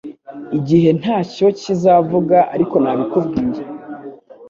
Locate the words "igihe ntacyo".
0.57-1.47